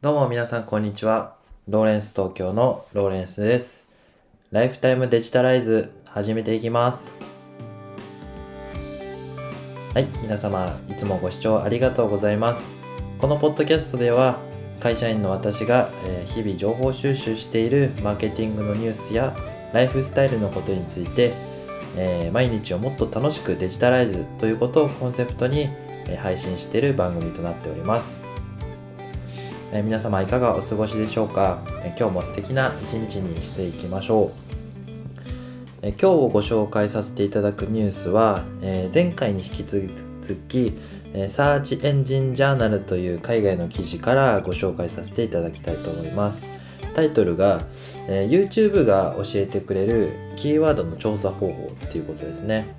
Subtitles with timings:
[0.00, 1.34] どうも皆さんこんにちは。
[1.66, 3.90] ローレンス東京のローレンスです。
[4.52, 7.18] ライフタイムデジタライズ始めていきます。
[9.94, 12.76] はい、皆様いつもご視聴ありがとうございます。
[13.18, 14.38] このポッドキャストでは
[14.78, 19.36] 会社員の私がえ日々情報収集しているマーケティングのニュースや
[19.72, 21.32] ライフスタイルのことについて、
[21.96, 25.68] え毎日をもっと楽しくデジタライズということをコンセプトに
[26.06, 28.37] え配信している番組となっております。
[29.70, 34.30] え皆様いかがお過ごしでしょうか、え今日も素敵な一日にしていきましょう、
[35.82, 39.90] え今日をご紹介させていただくニュースは、えー前回に引き続
[40.48, 40.72] き、
[41.12, 46.46] えーサーチエンジンジャーナルという海外の記事からご紹介させていただきたいと思います。
[46.94, 47.60] タイトルが、
[48.08, 52.74] えー YouTube が教えてくれるキーワードの調査方法っていうことですね。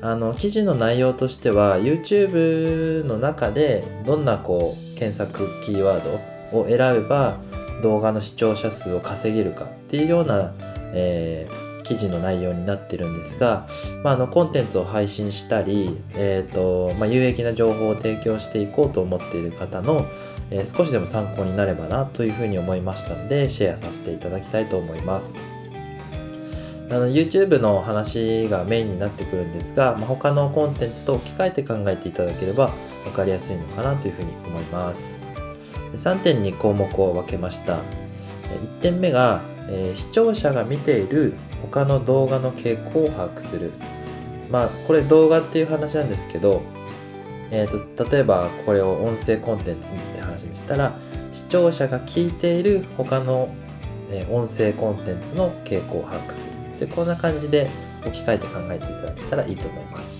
[0.00, 6.04] あの記事の内容としては YouTube の中でどんなこう検索キーワー
[6.52, 7.38] ドを選べば
[7.82, 10.52] 動画の視聴者数を稼げるかっていうような、
[10.92, 13.66] えー記事の内容になってるんですが、
[14.04, 20.06] まあ、あのコンテンツを配信したり、えーとまあ、有益な情報を提供していこうと思っている方の、
[20.52, 25.36] えー少しでも参考になればなというふうに思いましたのでシェアさせていただきたいと思います。
[26.90, 32.70] あの YouTube の話がメインになってくるんですが、まあ、他のコンテンツと置き換えて考えていただければ
[33.04, 35.20] 分かりやすいのかなというふうに思います。
[35.94, 37.78] 3点に項目を分けました。
[38.48, 43.72] 1点目が、えー視聴者が見ている他の動画の傾向を把握する。
[44.50, 46.62] まあこれ動画っていう話なんですけど、
[47.50, 50.94] えー、と例えばこれを音声コンテンツって話にしたら
[51.32, 53.52] 視聴者が聞いている他の、
[54.10, 56.50] えー音声コンテンツの傾向を把握する。
[56.80, 57.70] でこんな感じで
[58.06, 60.19] 置き換えて考えていただけたらいいと思います。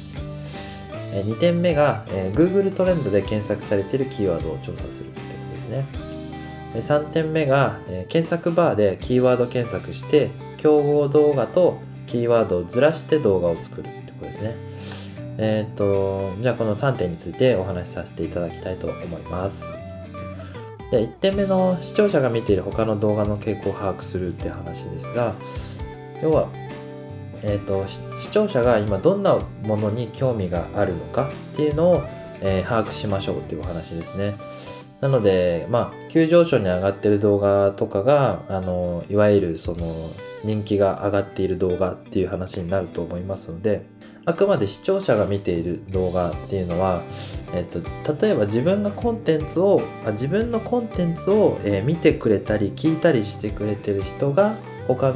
[1.12, 5.84] え2点目が、え Google トレンドで検索されているキーワードを調査するということですね。
[6.74, 14.54] 3点目が、え検索バーでキーワード検索して競合動画とキーワードをずらして動画を作るってことですね。
[15.38, 19.74] えっ、と、じゃあこの3点についてお話しさせていただきたいと思います。
[20.90, 25.34] で1点目の視聴者が見ている他の動画の傾向を把握するって話ですが、
[26.22, 26.48] 要は、
[27.42, 32.02] えー、と視聴者が今どんなものに興味があるのかっていうのを、
[32.40, 34.36] えー把握しましょうっていうお話ですね。
[35.00, 40.10] なので、まあ、急上昇に上がってる動画とかが、あの、いわゆるその
[40.44, 43.86] 人気が上がっている動画っていう話になると思いますので、
[44.26, 47.02] あくまで視聴者が見ている動画っていうのは、
[47.54, 47.80] えっと、
[48.22, 49.80] 例えば自分がコンテンツを、
[50.12, 54.56] 自分のコンテンツを、えー見てくれたり聞いたりしてくれてる人が
[54.86, 55.14] 他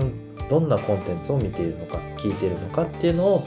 [0.48, 3.46] どんなコンテンツを見ているのか聞いているのかっていうのを、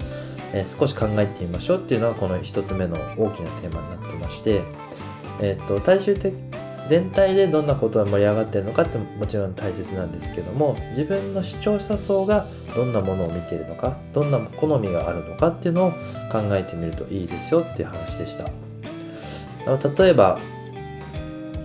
[0.54, 4.64] えー少し考えてみましょうっていうのがこの一つ目の大きなテーマになってまして、
[5.42, 6.34] えっと最終的
[6.88, 15.92] 全体でどんなことが盛り上がってるのかってもちろん大切なんですけども自分の視聴者層がどんなものを見ているのかどんな好みがあるのかっていうのを
[16.32, 18.50] 考えてみるといいですよっていう話でした。
[20.00, 20.40] 例えば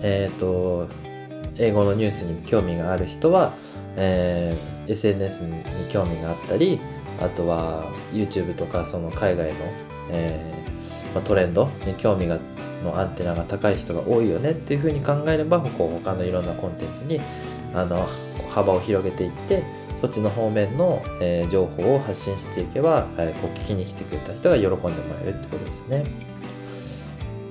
[0.01, 0.89] えっ、と
[1.57, 3.53] 英語のニュースに興味がある人は、
[3.95, 6.79] えー SNS に興味があったり
[7.19, 9.59] あとは YouTube とかその海外の、
[10.11, 10.63] えー
[11.13, 12.39] まあトレンドに興味が
[12.83, 17.21] のアンテナが高い人が多いよねっていうふうに考えればこう他のいろんなコンテンツに
[17.73, 18.07] あの
[18.49, 19.63] 幅を広げていって
[19.95, 26.32] そっちの方面の、えー情報を発信していけば、えーこう聞きに来てくれた人が喜んでもらえるってことですよね。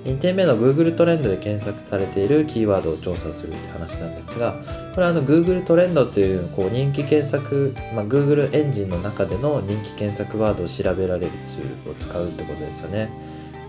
[0.04, 4.54] 2点目の Google トレンドで検索されているキーワードを調査するって話なんですが
[4.94, 13.10] これはあの Google トレンドというこう人気検索、まあ、Google エンジンの中での人気検索ワードを調べられるツールを使うってことですよね。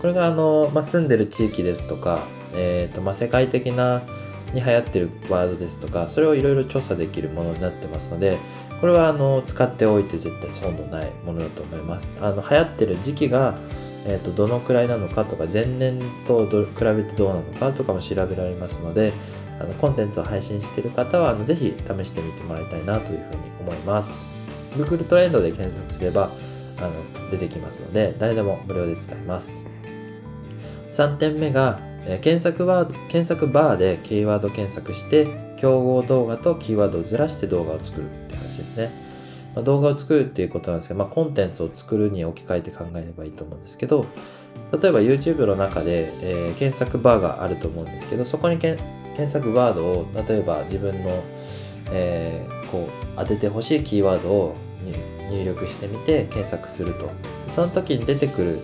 [0.00, 4.02] これがあの、まあ、住んでる地域ですとか、えーとまあ、世界的な
[4.52, 8.38] に流行ってるワードですとかそれをいろいろ調査できるものになってますので
[8.80, 13.54] これはあの使っておいて絶対損のないものだと思いますあの流行ってる時期が、
[14.06, 19.12] えー、とどのくらいなのかとか前年と比べてどうなのかとかも調べられますので
[19.60, 24.26] あのコンテンツを配信している方はあのぜひ試してみてもらいたいなというふうに思います。
[24.76, 26.30] Google トレンドで検索すれば
[26.78, 29.66] あの出てきますので誰でも無料で使えます。
[30.90, 38.90] 3点目が、えー検索ワード検索バーでキーワード検索して競合動画とキーワードをずらして動画を作るって話ですね、
[39.54, 44.06] まあ動画を作るっていうことなんですけど、まあ、コンテンツを作るに置き換えて考えればいいと思うんですけど
[44.72, 48.76] 例えば YouTube の中で、えー検索バーがあると思うんですけどそこにけ
[49.16, 51.22] 検索ワードを例えば自分の、
[51.92, 54.56] えーこう当ててほしいキーワードを
[55.30, 57.10] 入入力してみて検索すると。
[57.48, 58.58] その時に出てくる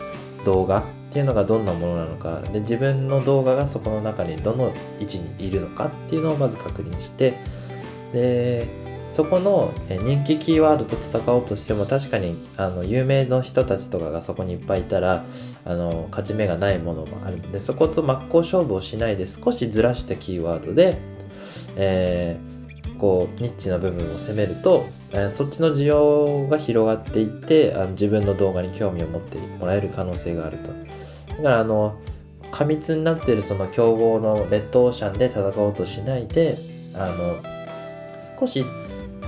[0.44, 2.40] 動画っていうのがどんなものなのか。
[2.40, 7.34] で自分の動画がそこの中にどの位置にいるのかっていうのをまず確認して
[8.12, 8.66] で
[9.10, 15.24] そこの人気キーワードと戦おうとしても確かにあの有名の人たちとかがそこにいっぱいいたら
[15.64, 20.96] あの勝ち目がないものもあるのでそこと真っ向勝負をしないで少しずらしたキーワードで、
[21.74, 30.68] えー、こうニッチな部分を攻めると、えー、そっちの需要が広がっていってあの自分の動画に興味を持ってもらえる可能性があると。
[31.36, 31.98] だからあの
[32.52, 36.58] 過密になっているその競合のレッドオーシャンで戦おうとしないで
[36.94, 37.40] あの
[38.38, 38.64] 少し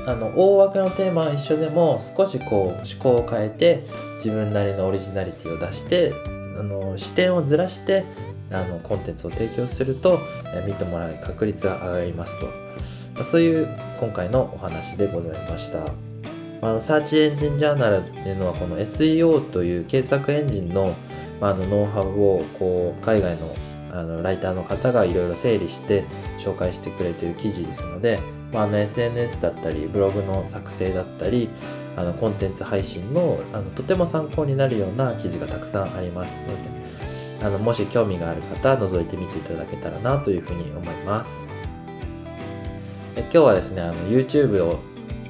[0.06, 3.84] あの大枠のテーマは一緒でも少しこう思考を変えて
[4.16, 6.12] 自分なりのオリジナリティを出して
[6.58, 8.04] あの視点をずらして
[8.50, 10.18] あのコンテンツを提供すると
[10.66, 12.38] 見てもらう確率が上がります
[13.16, 13.68] とそういう
[14.00, 15.86] 今回のお話でございました。
[16.64, 20.94] あのサーチエンジンジャーナルっていうのはこの SEO という検索エンジンの,、
[21.40, 23.54] ま、あのノウハウをこう海外の
[23.92, 26.04] あのライターの方がいろいろ整理して
[26.38, 28.20] 紹介してくれてる記事ですので、
[28.52, 31.48] まあ、あの SNS だったりブログの作成だったり
[31.96, 41.48] あのコンテンツ配信のあのとても参考になるような記事がたくさんありますのであのもし興味がある方覗いてみていただけたらなというふうに思います
[43.16, 44.78] え今日はですねあの YouTube を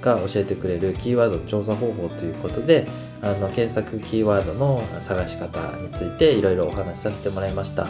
[0.02, 2.88] が教えてくれるキーワード調査方法ということで
[3.22, 7.86] あの検索キーワードの探し方についていろいろお話しさせてもらいました。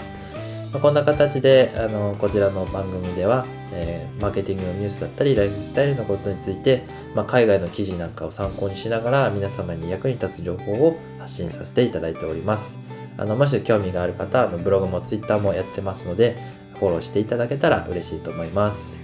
[0.73, 6.85] まこんな形であのこちらの番組では、えー、マーケティングのニュースだったりライフスタイルのことについて、
[7.15, 12.79] まあ、海外の記事なんかを参考にしながら皆様に役に立つ情報を発信させていただいております。
[13.19, 16.37] あのもし興味がある方あのブログもツイッターもやってますので
[16.79, 18.99] フォローしていただけたら嬉しいと思います、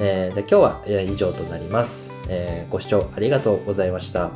[0.00, 4.32] えー、で今日は以上となります、えー、ご視聴ありがとうございました。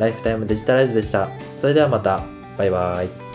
[0.00, 1.28] ライフタイムデジタライズでした。
[1.58, 2.24] それではまた。
[2.56, 3.29] バイバイ。